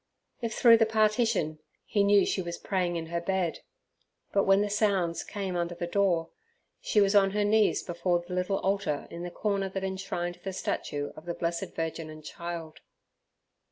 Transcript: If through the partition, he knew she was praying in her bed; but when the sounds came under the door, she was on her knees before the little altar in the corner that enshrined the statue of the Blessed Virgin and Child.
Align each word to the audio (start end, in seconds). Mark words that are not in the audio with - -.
If 0.41 0.55
through 0.55 0.77
the 0.77 0.87
partition, 0.87 1.59
he 1.85 2.03
knew 2.03 2.25
she 2.25 2.41
was 2.41 2.57
praying 2.57 2.95
in 2.95 3.05
her 3.13 3.21
bed; 3.21 3.59
but 4.33 4.45
when 4.45 4.63
the 4.63 4.69
sounds 4.71 5.23
came 5.23 5.55
under 5.55 5.75
the 5.75 5.85
door, 5.85 6.31
she 6.81 6.99
was 6.99 7.13
on 7.13 7.29
her 7.37 7.43
knees 7.45 7.83
before 7.83 8.17
the 8.17 8.33
little 8.33 8.57
altar 8.61 9.05
in 9.11 9.21
the 9.21 9.29
corner 9.29 9.69
that 9.69 9.83
enshrined 9.83 10.39
the 10.43 10.53
statue 10.53 11.11
of 11.15 11.25
the 11.25 11.35
Blessed 11.35 11.75
Virgin 11.75 12.09
and 12.09 12.25
Child. 12.25 12.79